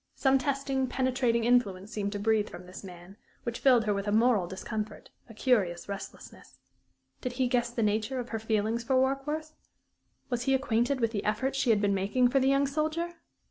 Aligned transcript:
Some 0.15 0.39
testing, 0.39 0.87
penetrating 0.87 1.43
influence 1.43 1.91
seemed 1.91 2.11
to 2.13 2.19
breathe 2.19 2.49
from 2.49 2.65
this 2.65 2.83
man, 2.83 3.17
which 3.43 3.59
filled 3.59 3.83
her 3.85 3.93
with 3.93 4.07
a 4.07 4.11
moral 4.11 4.47
discomfort, 4.47 5.11
a 5.29 5.33
curious 5.35 5.87
restlessness. 5.87 6.57
Did 7.21 7.33
he 7.33 7.47
guess 7.47 7.69
the 7.69 7.83
nature 7.83 8.19
of 8.19 8.29
her 8.29 8.39
feeling 8.39 8.79
for 8.79 8.95
Warkworth? 8.95 9.53
Was 10.31 10.45
he 10.45 10.55
acquainted 10.55 11.01
with 11.01 11.11
the 11.11 11.23
efforts 11.23 11.59
she 11.59 11.69
had 11.69 11.81
been 11.81 11.93
making 11.93 12.29
for 12.29 12.39
the 12.39 12.49
young 12.49 12.65
soldier? 12.65 13.13